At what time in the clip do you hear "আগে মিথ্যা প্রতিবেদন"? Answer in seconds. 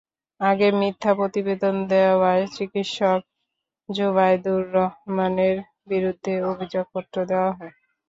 0.41-1.75